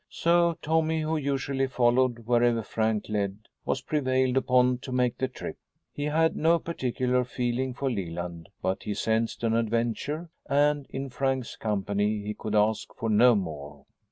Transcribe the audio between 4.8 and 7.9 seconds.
make the trip. He had no particular feeling for